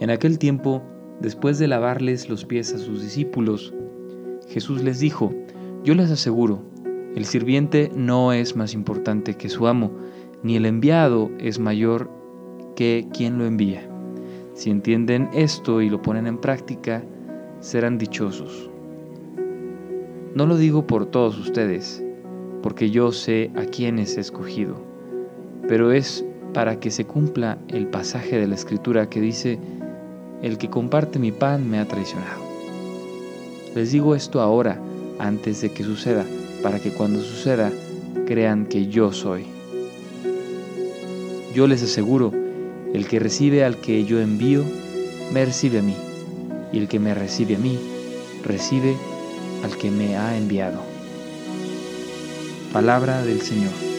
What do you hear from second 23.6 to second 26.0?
quienes he escogido, pero